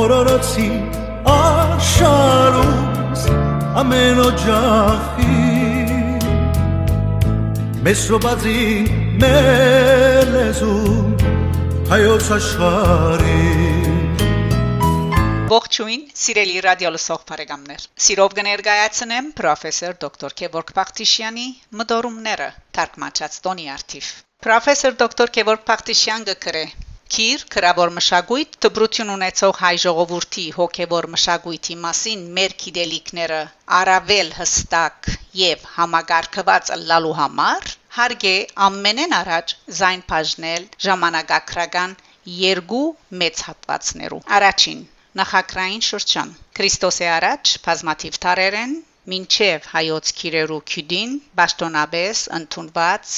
օրորոցի 0.00 0.66
աշխարհուս 1.28 3.22
ամեն 3.80 4.20
օջախի 4.22 5.40
Մեսրոբազի 7.86 8.62
մելեզում 9.24 10.94
հայոց 11.90 12.30
աշխարհի 12.36 13.40
Ողջույն, 15.52 16.02
սիրելի 16.22 16.56
ռադիո 16.64 16.90
լսող 16.94 17.26
բարեկամներ։ 17.28 17.82
Սիրով 18.04 18.36
կներկայացնեմ 18.38 19.26
պրոֆեսոր 19.40 19.98
դոկտոր 20.06 20.32
Քևորգ 20.40 20.72
Պախտիշյանի 20.78 21.44
մդորումները 21.82 22.48
թարգմանած 22.78 23.36
տոնի 23.48 23.68
արթիվ։ 23.74 24.08
Պրոֆեսոր 24.48 24.96
դոկտոր 25.04 25.34
Քևորգ 25.36 25.68
Պախտիշյանը 25.68 26.38
գրե. 26.46 26.64
Քիր 27.12 27.42
քրավոր 27.52 27.90
մշակույթ 27.94 28.54
դբրություն 28.64 29.10
ունեցող 29.14 29.58
հայ 29.62 29.72
ժողովրդի 29.82 30.44
հոգևոր 30.58 31.06
մշակույթի 31.14 31.74
մասին 31.80 32.22
մեր 32.38 32.54
գիտելիքները 32.62 33.40
առավել 33.78 34.30
հստակ 34.36 35.10
եւ 35.40 35.66
համագարկված 35.74 36.70
լալու 36.92 37.12
համար 37.18 37.74
հարգե 37.96 38.32
ամենեն 38.68 39.12
առաջ 39.18 39.54
զայն 39.80 40.04
բաժնել 40.12 40.64
ժամանակակրական 40.86 41.92
երկու 42.36 42.86
մեծ 43.24 43.44
հատվածներու 43.48 44.22
առաջին 44.38 44.80
նախակրային 45.22 45.84
շրջան 45.90 46.32
Քրիստոսի 46.60 47.10
առաջ 47.18 47.54
բազմաթիվ 47.68 48.18
տարերեն 48.24 48.74
մինչև 49.14 49.68
հայոց 49.74 50.14
քիրերու 50.22 50.62
քյուդին 50.72 51.14
ճշտոնաբես 51.42 52.24
ընդունված 52.40 53.14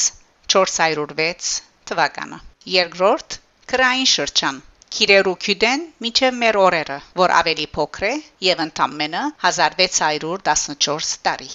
406 0.59 1.55
թվականը 1.93 2.43
երկրորդ 2.81 3.41
քրային 3.73 4.09
շրջան. 4.19 4.63
Քիրերու 4.95 5.33
քյուդեն 5.43 5.81
մինչև 6.05 6.37
մեր 6.41 6.57
օրերը 6.65 6.97
որ 7.19 7.33
ավելի 7.37 7.65
փոքր 7.77 8.05
է 8.09 8.11
եւ 8.47 8.61
ընդամենը 8.65 9.23
1614 9.49 11.15
տարի 11.27 11.49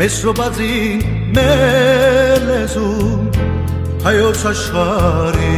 Մեսրոբազի 0.00 0.78
մելեզու 1.36 2.88
հայոց 4.06 4.42
աշխարհի 4.50 5.52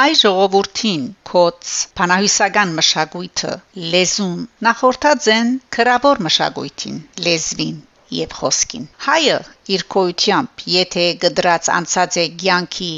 Հայ 0.00 0.10
ժողովրդին 0.24 1.06
կոց 1.32 1.72
փանահյուսական 2.00 2.76
մշակույթը 2.80 3.54
լեզուն 3.94 4.44
նախորդած 4.68 5.30
են 5.38 5.56
քրավոր 5.78 6.22
մշակույթին 6.28 7.00
լեզվին 7.28 7.80
եւ 8.18 8.34
խոսքին 8.38 8.86
հայը 9.06 9.36
իր 9.76 9.84
կոյությամբ 9.94 10.64
եթե 10.74 11.04
գդրած 11.24 11.70
անցած 11.76 12.18
է 12.22 12.26
ցանկի 12.42 12.90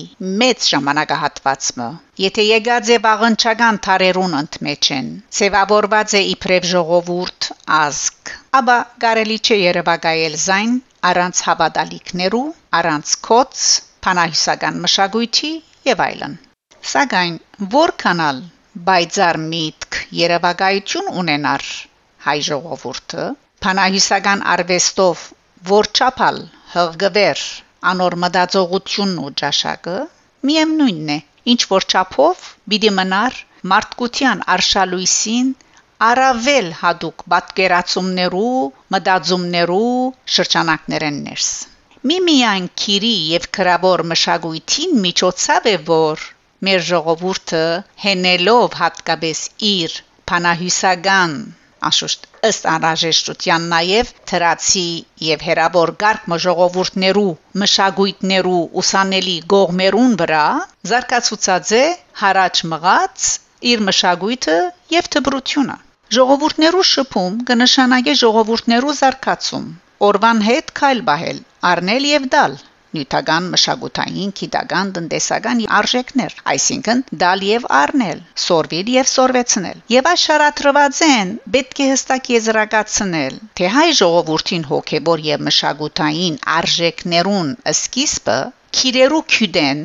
մեծ 0.42 0.68
ժամանակահատվածը 0.72 1.88
եթե 2.24 2.44
եկած 2.46 2.90
է 2.96 2.98
վաղնչական 3.08 3.80
թարերուն 3.86 4.38
ընդմեջ 4.40 4.90
են 4.98 5.10
ծևավորված 5.38 6.16
է 6.20 6.22
իբրև 6.34 6.68
ժողովուրդ 6.72 7.50
ազգ 7.78 8.34
ապա 8.60 8.78
կարելի 9.06 9.38
չէ 9.48 9.60
երևակայել 9.60 10.36
զայն 10.46 10.74
առանց 11.12 11.44
հավատալիքներու 11.48 12.46
առանց 12.80 13.14
կոց 13.28 13.62
փանահյուսական 14.06 14.82
մշակույթի 14.86 15.52
եւ 15.92 16.04
այլն 16.08 16.36
Սակայն 16.94 17.36
որքանալ 17.74 18.40
բայցար 18.88 19.36
միտք 19.44 19.98
երևակայություն 20.18 21.10
ունենար 21.22 21.64
հայ 22.26 22.38
ժողովուրդը 22.48 23.24
փանահյուսական 23.64 24.40
արվեստով 24.54 25.20
որչափալ 25.68 26.40
հղգվեր 26.72 27.44
անոր 27.90 28.16
մտածողությունն 28.24 29.22
ու 29.22 29.30
ճաշակը 29.42 29.94
միևնույնն 30.48 31.12
է 31.14 31.16
ինչ 31.52 31.60
որ 31.70 31.86
չափով 31.92 32.42
պիտի 32.72 32.90
մնար 32.98 33.38
մարդկության 33.72 34.42
արշալույսին 34.56 35.48
առավել 36.08 36.68
հadouk 36.82 37.24
պատկերացումներու 37.34 38.60
մտածումներու 38.96 39.96
շրջանակներեն 40.36 41.18
ներս 41.30 41.50
մի 42.10 42.20
միայն 42.28 42.70
քիրի 42.84 43.16
եւ 43.32 43.50
քրավոր 43.58 44.06
մշակույթին 44.12 44.96
միջոցով 45.08 45.72
է 45.74 45.76
որ 45.90 46.28
մեր 46.68 46.86
ժողովուրդը 46.92 47.66
հենելով 48.06 48.80
հատկապես 48.84 49.44
իր 49.74 50.00
փանահյուսական 50.32 51.38
աշուշտ 51.88 52.26
ըստ 52.48 52.68
անհրաժեշտության 52.72 53.68
նաև 53.74 54.12
թրացի 54.30 54.84
եւ 55.28 55.44
հերավոր 55.48 55.92
գարկ 56.04 56.28
ժողովուրդներու 56.46 57.30
մշակույթներու 57.62 58.60
ուսանելի 58.82 59.36
գողմերուն 59.54 60.18
վրա 60.24 60.44
զարգացուցած 60.92 61.72
է 61.80 61.84
հարաճ 62.24 62.62
մղած 62.74 63.30
իր 63.72 63.86
մշակույթը 63.88 64.58
եւ 64.96 65.10
թբրությունը 65.16 65.76
ժողովուրդներու 66.18 66.86
շփում 66.90 67.40
կնշանակե 67.50 68.14
ժողովուրդներու 68.24 68.96
զարգացում 69.00 69.66
օրվան 70.08 70.44
հետ 70.48 70.72
քայլ 70.80 71.02
բահել 71.08 71.42
առնել 71.70 72.08
եւ 72.10 72.30
դալ 72.34 72.56
նյութական 72.96 73.48
մշակութային, 73.54 74.32
քիդական, 74.40 74.92
տնտեսական 74.98 75.62
արժեքներ, 75.78 76.36
այսինքն 76.52 77.02
դալ 77.22 77.44
եւ 77.48 77.66
առնել, 77.78 78.22
սորվիլ 78.44 78.90
եւ 78.94 79.10
սորվեցնել։ 79.12 79.82
Եվ 79.94 80.10
այս 80.12 80.24
շարադրված 80.28 81.00
են 81.08 81.34
պետք 81.56 81.82
է 81.84 81.88
հստակ 81.92 82.30
եզրակացնել, 82.34 83.38
թե 83.60 83.70
հայ 83.76 83.86
ժողովրդին 84.00 84.66
հոգեբոր 84.70 85.24
եւ 85.28 85.44
մշակութային 85.50 86.40
արժեքներուն 86.56 87.52
սկիզբը 87.74 88.38
քիրերու 88.78 89.22
քյուդեն, 89.34 89.84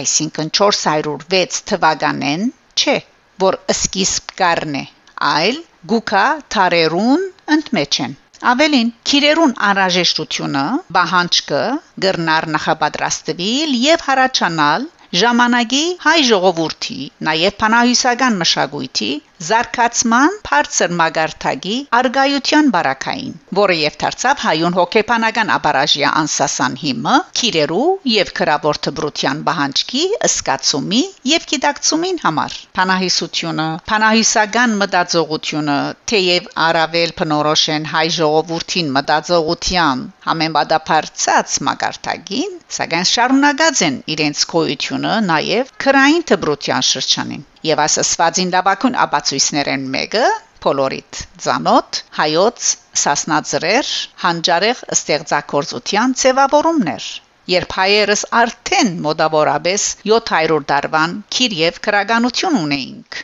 այսինքն 0.00 0.54
406 0.60 1.60
թվականեն, 1.72 2.48
չէ, 2.80 2.96
որ 3.44 3.60
սկիզբ 3.74 4.34
կառն 4.40 4.80
է, 4.80 4.86
այլ 5.34 5.62
գուկա 5.94 6.26
թարերուն 6.54 7.30
ընդմեջ 7.56 8.04
են 8.06 8.19
Ավելին, 8.48 8.90
քիրերուն 9.08 9.50
անհրաժեշտությունը, 9.68 10.60
բահանջկը 10.96 11.58
գրնար 12.04 12.46
նախապատրաստվել 12.54 13.74
եւ 13.80 14.04
հարաճանալ 14.06 14.86
ժամանակի 15.22 15.82
հայ 16.04 16.14
ժողովրդի, 16.28 16.96
նաև 17.28 17.58
փանահյուսական 17.64 18.38
մշակույթի 18.44 19.10
զարգացման 19.48 20.34
բարձր 20.46 20.90
մագարտագի 21.00 21.76
արգայության 21.98 22.66
բարակային, 22.74 23.36
որը 23.58 23.76
եւ 23.80 23.94
դարձավ 24.02 24.42
հայուն 24.44 24.74
հոգեբանական 24.78 25.52
ապարաժիա 25.54 26.10
անսասան 26.20 26.74
հիմը, 26.82 27.14
քիրերու 27.40 27.86
եւ 28.14 28.32
քրավոր 28.40 28.80
թբրության 28.86 29.40
բահանջքի 29.46 30.02
ըսկացումի 30.28 31.00
եւ 31.32 31.46
գիտակցումին 31.52 32.20
համար։ 32.24 32.58
Փանահյուսությունը, 32.80 33.68
փանահյուսական 33.92 34.76
մտածողությունը, 34.82 35.78
թեև 36.12 36.52
առավել 36.68 37.16
բնորոշ 37.22 37.64
են 37.80 37.88
հայ 37.94 38.06
ժողովրդին 38.20 38.92
մտածողության 38.98 40.04
համեմատաբարձած 40.28 41.56
մագարտագին, 41.70 42.58
սակայն 42.80 43.10
շարունակած 43.14 43.84
են 43.88 44.02
իրենց 44.16 44.44
գոյությունը 44.52 45.14
նաև 45.32 45.72
քրային 45.86 46.28
թբրության 46.32 46.90
շրջանին 46.92 47.46
եւ 47.68 47.80
ասասվածին 47.84 48.52
լավակուն 48.54 48.94
ապացույցներեն 49.04 49.82
մեկը 49.94 50.26
Պոլորիտ 50.64 51.18
Զանոտ 51.46 51.98
հայոց 52.18 52.68
սասնաձրեր 53.02 53.90
հանջարեղ 54.24 54.80
ստեղծագործության 54.96 56.14
ձևավորումներ 56.22 57.08
երբ 57.54 57.74
հայերս 57.80 58.22
արդեն 58.40 58.92
մոդավորապես 59.06 59.86
700 60.12 60.60
տարվան 60.72 61.16
քիր 61.36 61.56
եւ 61.60 61.80
քրագանություն 61.88 62.58
ունեինք 62.60 63.20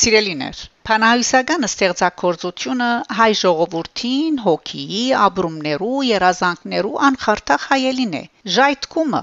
Սիրելիներ 0.00 0.58
Փանահյուսական 0.90 1.66
ստեղծագործությունը 1.70 2.90
հայ 3.20 3.30
ժողովրդին 3.40 4.36
հոգիի 4.46 5.04
ապրումներու 5.26 6.02
երազանքներու 6.10 7.00
անխարտախ 7.10 7.66
հայելին 7.72 8.14
է 8.20 8.22
ժայթկումը 8.58 9.22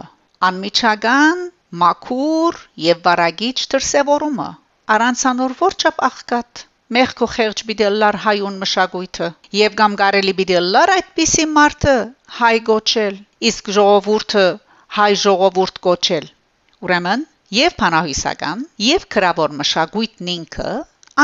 անմիջական 0.49 1.45
մաքուր 1.81 2.57
եւ 2.83 2.99
վարագիչ 3.05 3.55
դրսևորումը 3.73 4.47
առանցանոր 4.95 5.55
որչապ 5.61 5.97
աղքատ 6.07 6.61
մեղք 6.97 7.23
ու 7.25 7.29
խեղճ 7.31 7.63
բիդելլար 7.69 8.17
հայուն 8.25 8.59
մշակույթը 8.61 9.27
եւ 9.61 9.75
կամ 9.81 9.97
կարելի 10.01 10.33
բիդելլար 10.37 10.93
այդպիսի 10.93 11.45
մարդը 11.57 11.95
հայ 12.37 12.53
գոչել 12.69 13.17
իսկ 13.51 13.73
ժողովուրդը 13.79 14.45
հայ 14.99 15.11
ժողովուրդ 15.25 15.83
գոչել 15.89 16.31
ուրեմն 16.87 17.27
եւ 17.57 17.77
փանահյուսական 17.83 18.63
եւ 18.87 19.05
քրավոր 19.17 19.59
մշակույթն 19.59 20.33
ինքը 20.37 20.71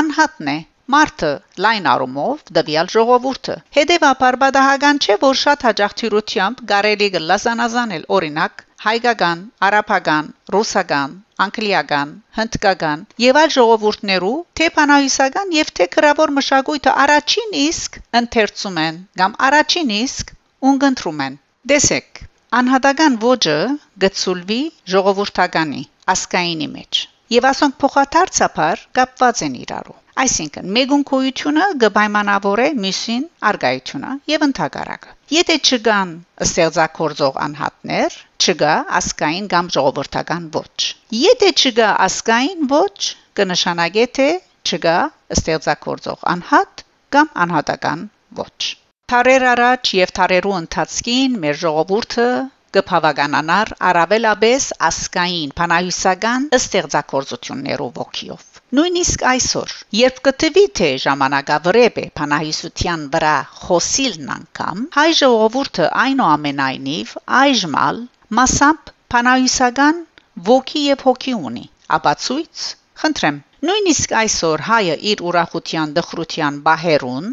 անհատն 0.03 0.53
է 0.57 0.59
Մարտը 0.94 1.27
լայն 1.63 1.85
առումով 1.89 2.41
դվյալ 2.56 2.89
ժողովուրդը 2.94 3.53
հետևաբար 3.75 4.38
բադահական 4.41 4.97
չէ 5.06 5.15
որ 5.21 5.38
շատ 5.41 5.62
հաջողությամբ 5.67 6.63
կարելի 6.71 7.07
գլասանազանել 7.13 8.03
օրինակ 8.17 8.65
հայկական, 8.83 9.44
արաբական, 9.68 10.30
ռուսական, 10.56 11.15
անգլիական, 11.45 12.09
հնդկական 12.39 13.06
եւ 13.24 13.39
այլ 13.41 13.53
ժողովուրդներու 13.57 14.35
թե 14.59 14.68
փանահյուսական 14.77 15.56
եւ 15.57 15.71
թե 15.80 15.88
քրավոր 15.95 16.33
մշակույթը 16.39 16.94
առաջին 17.06 17.57
իսկ 17.63 17.97
ընթերցում 18.21 18.83
են 18.83 19.00
կամ 19.24 19.39
առաջին 19.50 19.95
իսկ 20.01 20.35
ունգընտրում 20.71 21.25
են 21.30 21.39
դեսեք 21.74 22.24
անհատական 22.59 23.18
ոճը 23.24 23.57
գծուլվի 24.06 24.62
ժողովրդականի 24.95 25.83
ասկայինի 26.15 26.69
մեջ 26.77 27.03
եւ 27.33 27.50
ասոնք 27.50 27.77
փոխադարձաբար 27.81 28.88
կապված 29.00 29.45
են 29.47 29.59
իրարու։ 29.63 30.02
Այսինքն, 30.21 30.68
մեգուն 30.75 31.04
քույությունը 31.10 31.63
կպայմանավորե 31.83 32.65
մյուսին 32.83 33.24
արգայությունը 33.50 34.12
եւ 34.31 34.44
ընդհակարակը։ 34.48 35.13
Եթե 35.36 35.56
չկան 35.69 36.12
ստեղծագործող 36.45 37.39
անհատներ, 37.45 38.18
չկա 38.44 38.75
ասկային 39.00 39.48
կամ 39.54 39.71
ժողովրդական 39.77 40.45
ոչ։ 40.57 40.77
Եթե 41.21 41.50
չկա 41.63 41.89
ասկային 42.06 42.69
ոչ, 42.75 42.94
կնշանակե 43.42 44.06
թե 44.19 44.30
չկա 44.69 44.98
ստեղծագործող 45.38 46.30
անհատ 46.36 46.86
կամ 47.18 47.33
անհատական 47.48 48.06
ոչ։ 48.44 48.60
Թարեր 49.13 49.44
առաջ 49.54 49.95
եւ 50.04 50.13
թարերու 50.19 50.57
ընթացքին 50.60 51.42
մեր 51.42 51.57
ժողովուրդը 51.63 52.27
կփավականանար 52.77 53.73
առավելապես 53.89 54.67
ասկային, 54.87 55.53
փանահյուսական 55.59 56.47
ստեղծագործություններով 56.57 57.99
ողքիով։ 58.03 58.47
Նույնիսկ 58.77 59.23
այսօր, 59.33 59.73
երբ 59.99 60.19
կտվի 60.27 60.65
թե 60.79 60.89
ժամանակավրեպ 61.05 61.99
է 62.03 62.05
փանահիսության 62.19 63.03
վրա 63.15 63.35
խոսիլն 63.63 64.31
անգամ, 64.35 64.81
հայ 64.97 65.09
ժողովուրդը 65.19 65.89
այնուամենայնիվ 66.05 67.13
այժմալ 67.43 68.01
մասամբ 68.39 68.91
փանահիսական 69.13 70.01
ոգի 70.49 70.83
եւ 70.87 71.05
հոգի 71.07 71.35
ունի։ 71.51 71.65
Ապացույց, 71.99 72.63
խնդրեմ, 73.03 73.37
նույնիսկ 73.69 74.17
այսօր 74.23 74.65
հայը 74.71 74.95
իր 75.13 75.23
ուրախության 75.29 75.93
դխրության 75.99 76.59
բահերուն 76.65 77.27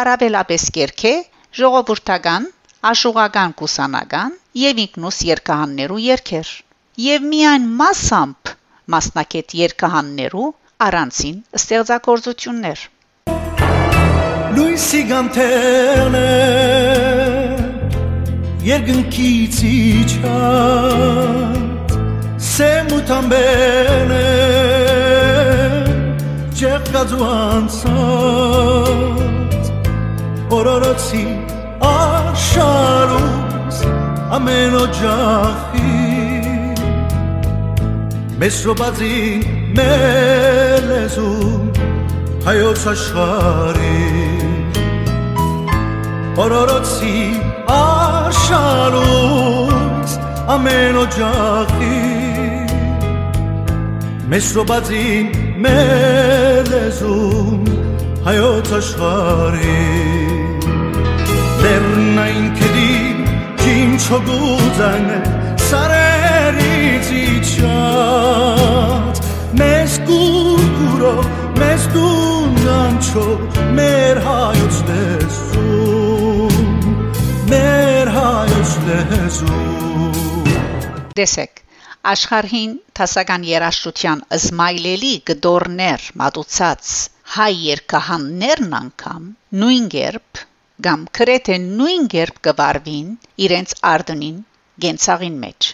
արաբելապես 0.00 0.64
կերքե 0.78 1.14
ժողովրդական, 1.60 2.48
աշուղական 2.92 3.54
կուսանական 3.60 4.34
եւ 4.56 4.78
ինքնուս 4.80 5.16
երկհաններու 5.28 5.98
երկեր։ 6.00 6.50
Եվ 7.04 7.24
միայն 7.30 7.64
մասամբ 7.80 8.52
մասնակետ 8.94 9.54
երկհաններու 9.60 10.46
առանցին 10.86 11.36
ստեղծագործություններ։ 11.58 12.84
Լույսի 14.56 15.02
գանթերն 15.10 16.16
երկնքից 18.70 19.56
իջած 19.68 20.36
սեմութամբեն 22.50 24.12
ջեղկած 26.60 27.10
ու 27.18 27.26
անցած 27.36 28.06
օրորոցի 30.60 31.26
աշխարուս 31.90 33.45
ամեն 34.34 34.72
օջախի 34.74 35.90
մեզ 38.40 38.56
շոբածի 38.64 39.18
մեր 39.76 40.80
լեզու 40.88 41.50
հայոց 42.46 42.82
աշխարի 42.92 44.00
օրորոցի 46.44 47.14
աշխարուս 47.76 49.06
ամեն 50.56 50.98
օջախի 51.04 52.02
մեզ 54.34 54.44
շոբածի 54.56 55.06
մեր 55.68 56.64
լեզու 56.74 57.30
հայոց 58.26 58.68
աշխարի 58.80 59.78
լեռնային 61.62 62.48
չոգուզանը 63.96 65.18
սարերից 65.66 67.06
իջած 67.18 69.20
մեզ 69.60 69.94
կուրկուրով 70.08 71.28
մեզ 71.60 71.86
դունանչո 71.94 73.24
մեր 73.78 74.20
հայոց 74.26 74.80
լեզուն 74.90 76.66
մեր 77.52 78.10
հայոց 78.16 78.74
լեզուն 78.88 80.20
Դեսեք 81.20 81.62
աշխարհին 82.12 82.74
տասական 83.00 83.46
երաշտության 83.52 84.18
զմայլելի 84.42 85.14
գդորներ 85.30 86.04
մատուցած 86.22 86.92
հայ 87.38 87.48
երկհաններն 87.62 88.76
անգամ 88.82 89.24
նույն 89.62 89.88
երբ 89.96 90.44
կամ 90.84 91.04
քրեթե 91.18 91.56
նույն 91.64 92.06
երբ 92.18 92.38
կվարվին 92.46 93.10
իրենց 93.46 93.74
արդնին 93.90 94.38
գենցաղին 94.84 95.36
մեջ 95.44 95.68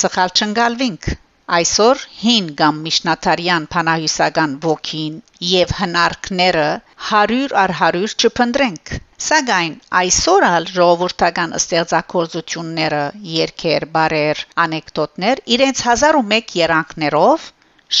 սխալ 0.00 0.34
չընկալվինք 0.40 1.08
այսօր 1.56 2.02
հին 2.18 2.46
կամ 2.58 2.76
միշնաթարյան 2.84 3.64
փանահյուսական 3.72 4.52
ոգին 4.66 5.16
եւ 5.48 5.74
հնարքները 5.78 6.68
100 7.08 7.40
առ 7.64 7.74
100 7.80 8.14
չփնտրենք 8.28 8.94
սակայն 9.26 9.74
այսօր 10.02 10.46
ալ 10.50 10.70
ժողովրդական 10.76 11.52
ստեղծագործությունները 11.58 13.02
երկեր 13.34 13.88
բարեր 13.98 14.46
անեկդոտներ 14.66 15.44
իրենց 15.56 15.84
1001 15.90 16.56
երանգներով 16.62 17.50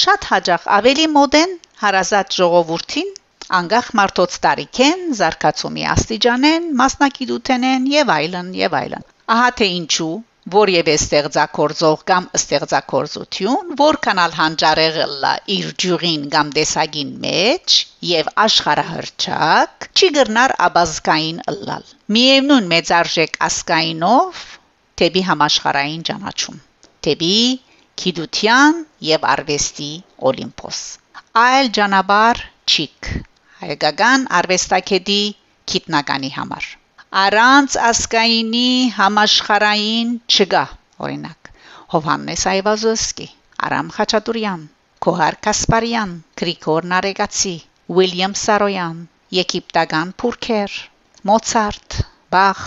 շատ 0.00 0.30
հաջող 0.32 0.66
ավելի 0.78 1.06
մոդեն 1.18 1.54
հարազատ 1.84 2.38
ժողովրդին 2.40 3.14
անգախ 3.60 3.90
մարդոց 4.00 4.38
տարիքեն 4.46 5.02
զարգացումի 5.22 5.88
աստիճանեն 5.94 6.70
մասնակիտութենեն 6.82 7.90
եւ 7.94 8.14
այլն 8.18 8.54
եւ 8.60 8.78
այլն 8.82 9.10
ահա 9.36 9.50
թե 9.60 9.68
ինչու 9.80 10.14
որևէ 10.52 10.94
ստեղծագործող 11.00 12.00
կամ 12.10 12.24
ստեղծագործություն, 12.38 13.70
որքանալ 13.80 14.34
հանճարեղլա 14.38 15.30
իր 15.54 15.70
ջուրին 15.84 16.26
կամ 16.34 16.50
դեսագին 16.58 17.14
մեջ 17.22 17.76
եւ 18.08 18.28
աշխարհահռչակ, 18.44 19.88
չի 19.96 20.10
գրնար 20.18 20.54
աբազկային 20.68 21.40
ըլլալ։ 21.54 21.88
Միևնույն 22.16 22.70
մեծարժեք 22.74 23.40
ասկայինով 23.48 24.44
թեպի 25.00 25.26
համաշխարային 25.32 26.06
ճանաչում, 26.10 26.62
թեպի 27.08 27.34
քիդության 28.04 28.82
եւ 29.14 29.28
արվեստի 29.34 29.92
օլիմպոս։ 30.32 30.82
Այլ 31.48 31.72
ճանապարհ 31.78 32.48
չիկ 32.68 33.14
հայկական 33.70 34.26
արվեստակետի 34.40 35.20
քիտնականի 35.72 36.30
համար 36.38 36.70
առանց 37.24 37.74
ասկայինի 37.88 38.68
համաշխարային 38.98 40.14
չգա 40.36 40.62
օրինակ 41.06 41.50
Հովհաննես 41.94 42.42
Այվազովսկի 42.52 43.26
Արամ 43.68 43.90
Խաչատուրյան 43.96 44.62
Կոհար 45.06 45.36
Կասպարյան 45.46 46.14
Գրիգոր 46.40 46.88
Նարեգացի 46.92 47.54
Ուիլյամ 47.94 48.34
Սարոյան 48.40 48.98
Եգիպտական 49.38 50.10
Փուրքեր 50.22 50.74
Մոցարտ 51.30 51.98
Բախ 52.34 52.64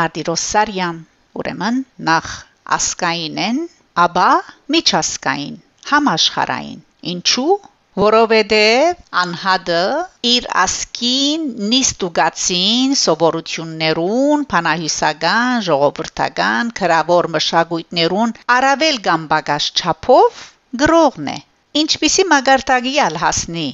Մարտիրոսարյան 0.00 1.02
ուրեմն 1.42 1.82
նախ 2.10 2.32
ասկային 2.78 3.40
են 3.48 3.62
ապա 4.06 4.28
միջասկային 4.76 5.56
համաշխարային 5.92 6.80
ինչու 7.14 7.52
որովհետև 7.96 8.98
անհադը 9.20 9.82
իր 10.30 10.46
ասկին 10.62 11.44
նիստուգացին 11.70 12.96
սովորություններուն, 13.02 14.42
փանահյուսական, 14.50 15.62
ժողովրդական, 15.68 16.72
քրավոր 16.80 17.28
մշակույթներուն 17.36 18.34
արավել 18.56 19.00
կամ 19.06 19.24
բագաշ 19.30 19.68
չափով 19.80 20.42
գրողն 20.82 21.30
է։ 21.34 21.38
Ինչպիսի 21.84 22.26
մագարտագիալ 22.34 23.18
հասնի 23.24 23.66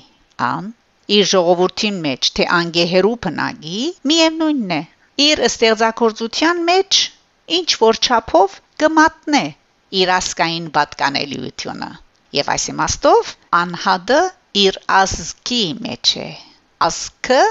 ան 0.51 0.71
իր 1.19 1.29
ժողովրդին 1.33 1.99
մեջ 2.07 2.31
թե 2.39 2.49
անգեհերու 2.61 3.17
բնագի 3.27 3.83
միևնույնն 4.13 4.77
է 4.79 4.81
իր 5.27 5.45
ստեղծագործության 5.51 6.63
մեջ 6.71 7.03
ինչ 7.59 7.69
որ 7.83 8.03
չափով 8.07 8.57
կմատնե 8.85 9.45
իր 10.03 10.17
ասկային 10.21 10.73
պատկանելիությունը 10.79 11.93
Եվ 12.33 12.51
այս 12.55 12.65
իմաստով 12.73 13.33
անհադը 13.59 14.21
իր 14.63 14.79
ազգի 15.01 15.65
մեջ 15.87 16.13
է 16.23 16.29
ազգը 16.87 17.43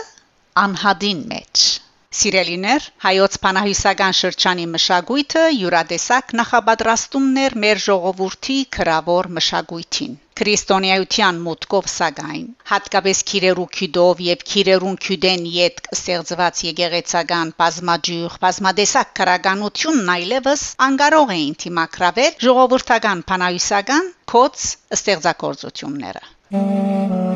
անհադին 0.64 1.22
մեջ 1.34 1.66
Սիրելիներ, 2.12 2.86
հայոց 3.02 3.36
փանահյուսական 3.44 4.16
շրջանի 4.18 4.64
մշակույթը 4.72 5.44
յուրադեսակ 5.58 6.34
նախապատրաստումներ 6.40 7.56
մեր 7.64 7.80
ժողովրդի 7.84 8.58
քրավոր 8.78 9.30
մշակույթին։ 9.38 10.18
Քրիստոնեայության 10.42 11.40
մուտքով 11.46 11.88
սակայն, 11.94 12.44
հատկապես 12.74 13.24
քիրերու 13.32 13.66
քյուդով 13.78 14.26
եւ 14.28 14.46
քիրերուն 14.52 15.00
քյուդեն 15.08 15.48
յետ 15.56 15.82
ստեղծված 15.96 16.64
եկեղեցական 16.68 17.56
բազմաջյուղ, 17.64 18.38
բազմադեսակ 18.44 19.18
քրագանությունն 19.22 20.16
այլևս 20.18 20.68
անկարող 20.92 21.36
էին 21.40 21.58
թիմակրավել 21.64 22.40
ժողովրդական 22.48 23.28
փանահյուսական 23.32 24.16
կոց 24.36 24.70
ստեղծագործությունները։ 25.00 27.31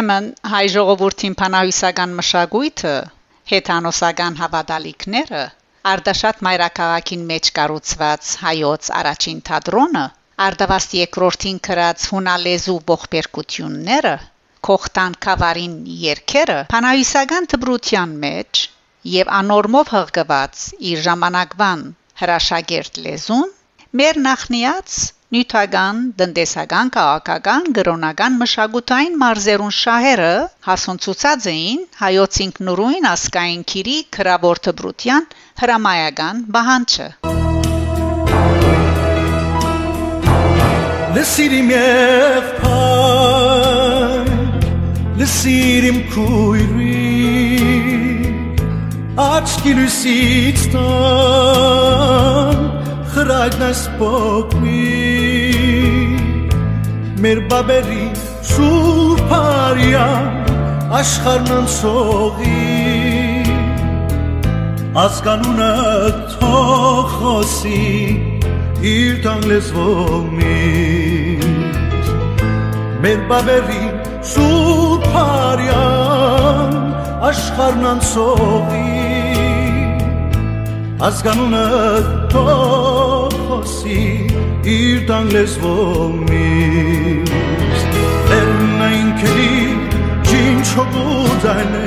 Ուրեմն 0.00 0.26
հայ 0.50 0.66
ժողովրդին 0.72 1.34
փանահյուսական 1.38 2.12
մշակույթը 2.18 2.92
հեթանոսական 3.50 4.38
հավատալիքները 4.38 5.42
Արդաշատ 5.90 6.40
մայրաքաղաքին 6.46 7.26
մեջ 7.32 7.50
կառուցված 7.58 8.30
հայոց 8.44 8.88
առաջին 9.00 9.42
թատրոնը 9.50 10.04
Արդավաստ 10.46 10.96
երկրորդին 11.00 11.60
գրած 11.68 12.06
հունալեզու 12.14 12.78
ողբերգությունները 12.92 14.14
Կողտան 14.70 15.18
Կավարին 15.28 15.76
երկերը 16.06 16.58
փանահյուսական 16.72 17.52
դբրության 17.54 18.18
մեջ 18.24 18.64
եւ 19.20 19.34
անորմով 19.42 19.94
հղկված 19.98 20.66
իր 20.94 21.06
ժամանակվան 21.10 21.84
հրաշագերտ 22.24 23.04
լեզուն 23.08 23.56
մեր 24.02 24.24
նախնիած 24.30 25.00
նյութական, 25.30 25.98
տնտեսական, 26.18 26.88
քաղաքական, 26.94 27.66
գրոնական, 27.76 28.38
մշակութային 28.40 29.18
մարզերուն 29.20 29.74
շահերը 29.76 30.30
հասունցուցած 30.66 31.44
էին 31.52 31.84
հայոց 32.00 32.38
ինքնուրույն 32.44 33.06
ասկային 33.10 33.62
քիրի 33.72 33.94
քրաբորտ 34.16 34.64
բրության 34.80 35.28
հրամայական 35.62 36.40
բանջը 36.56 37.06
Լսիրիմ 41.14 41.70
եւ 41.76 42.50
փայ 42.64 42.80
Լսիրիմ 45.22 46.00
քույրի 46.16 46.98
աչքի 49.30 49.72
լույսից 49.78 50.66
տան 50.74 52.60
խրայդն 53.14 53.64
սպոկնի 53.70 54.99
մեր 57.20 57.40
բաբերի 57.50 58.04
սուրբարյան 58.48 60.28
աշխարհն 60.98 61.50
անցողի 61.56 62.52
ազգանունը 65.02 65.66
թողոսի 66.32 67.82
իր 68.92 69.20
տան 69.26 69.44
լեզվոմից 69.52 71.44
մեր 73.04 73.20
բաբերի 73.34 73.84
սուրբարյան 74.32 75.62
աշխարհն 77.30 77.88
անցողի 77.94 78.86
ազգանունը 81.10 81.66
թողոսի 82.32 83.19
Հիսուսի 83.60 84.24
իր 84.72 85.00
տանես 85.08 85.54
ոմիս 85.60 87.32
Եռնային 88.30 89.10
քրի 89.20 89.56
ջին 90.30 90.62
չոբուդանը 90.70 91.82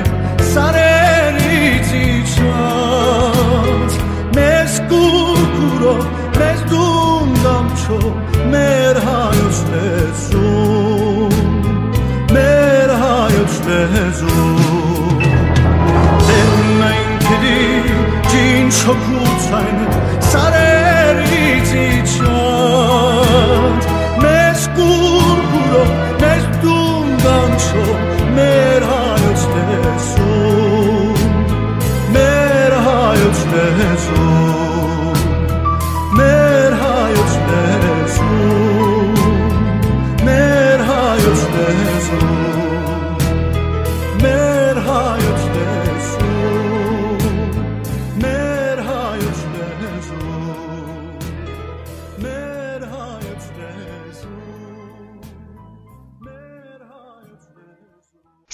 սարերից 0.52 1.90
իջած 2.02 3.98
մեզ 4.38 4.76
կուրկուրով 4.92 6.23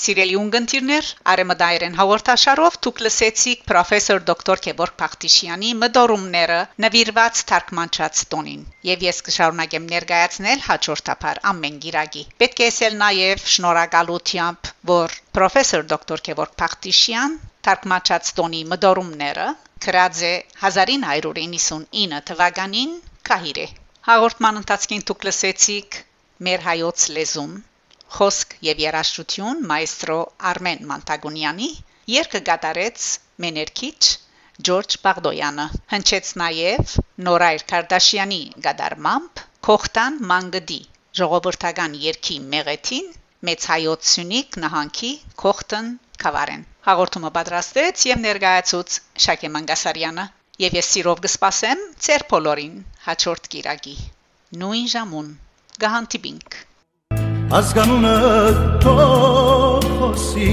Սիրելի 0.01 0.37
ունգընտիրներ, 0.41 1.09
Արեմդայերեն 1.31 1.97
հաղորդաշարով 1.99 2.77
դուք 2.85 3.01
լսեցիք 3.07 3.65
պրոֆեսոր 3.71 4.23
դոկտոր 4.31 4.63
Գևորգ 4.67 4.95
Փախտիշյանի 5.03 5.73
մդորումները 5.81 6.61
նվիրված 6.85 7.43
թարգմանչած 7.51 8.23
տոնին։ 8.35 8.63
Եվ 8.91 9.05
ես 9.07 9.21
կշարունակեմ 9.27 9.91
ներկայացնել 9.91 10.65
հաջորդաբար 10.69 11.43
ամեն 11.53 11.77
գիրագի։ 11.85 12.25
Պետք 12.43 12.65
է 12.65 12.71
ասել 12.71 12.99
նաև 13.03 13.45
շնորհակալությամբ, 13.57 14.73
որ 14.95 15.19
պրոֆեսոր 15.37 15.87
դոկտոր 15.93 16.25
Գևորգ 16.31 16.59
Փախտիշյան 16.65 17.39
թարգմանչած 17.69 18.35
տոնի 18.41 18.65
մդորումները 18.73 19.49
գրած 19.89 20.27
է 20.31 20.35
1999 20.71 22.23
թվականին 22.33 23.01
Կահիրե։ 23.33 23.69
Հաղորդման 24.09 24.65
ընթացքին 24.65 25.09
դուք 25.13 25.29
լսեցիք 25.31 26.05
մեր 26.49 26.71
հայոց 26.71 27.11
լեզուն 27.19 27.59
խոսք 28.17 28.57
եւ 28.67 28.81
երաժշտություն 28.85 29.63
մայստրո 29.71 30.19
Արմեն 30.51 30.81
Մանտագունյանի 30.93 31.69
երգը 32.15 32.41
գատարեց 32.49 33.07
մեներքիչ 33.45 34.01
Ջորջ 34.69 34.97
Բաղդոյանը 35.05 35.67
հնչեց 35.93 36.31
նաեւ 36.43 36.95
Նորայր 37.27 37.63
Կարդաշյանի 37.73 38.41
գդարմամբ 38.67 39.43
Կողտան 39.69 40.19
Մանգդի 40.33 40.81
ժողովրդական 41.21 41.95
երգի 42.07 42.37
մեղեթին 42.55 43.09
մեծ 43.51 43.67
հայոց 43.73 44.11
սյունիք 44.15 44.59
նահանգի 44.65 45.13
Կողտան 45.45 45.93
Խավարեն 46.25 46.67
հաղորդումը 46.89 47.31
պատրաստեց 47.39 48.05
եւ 48.11 48.23
ներկայացուց 48.27 48.99
Շակե 49.27 49.53
Մանգասարյանը 49.57 50.27
եւ 50.67 50.81
ես 50.81 50.91
սիրով 50.95 51.23
կսպասեմ 51.29 51.85
ծեր 52.07 52.27
բոլորին 52.35 52.75
հաջորդ 53.07 53.49
գիրագի 53.55 53.97
նույն 54.65 54.91
ժամուն 54.97 55.31
գահանտիբինք 55.85 56.61
ազգանունը 57.51 58.11
թողոսի 58.83 60.51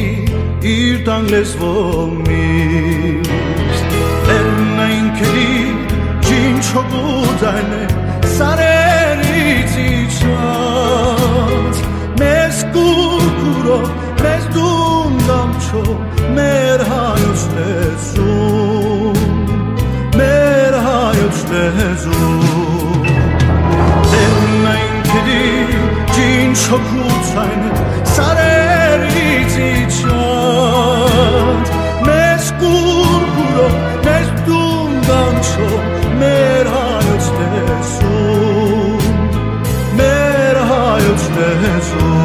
իր 0.65 0.95
տան 1.05 1.27
լեզվոմից 1.29 3.27
Լերնայինքերի 4.29 5.51
ջին 6.25 6.57
չոգուդայն 6.63 7.75
է 7.77 7.83
սարերից 8.37 9.75
իջած 9.83 11.75
մեզ 12.23 12.63
կուրկուրով 12.77 13.85
մեզ 14.23 14.49
դունդամ 14.57 15.51
չո 15.67 15.83
մեր 16.39 16.79
հայոց 16.89 17.45
լեզում 17.59 19.21
մեր 20.17 20.73
հայոց 20.89 21.45
լեզում 21.53 22.36
չոքուցայն 26.67 27.67
սարերից 28.11 29.53
իջանդ 29.67 31.71
մեզ 32.07 32.49
կուրպուրո 32.63 33.67
մեզ 34.07 34.33
դում 34.49 34.97
դանչո 35.07 35.69
մեր 36.23 36.71
հայոց 36.75 37.31
լեզուն 37.37 39.07
մեր 40.01 40.61
հայոց 40.73 41.25
լեզուն 41.39 42.16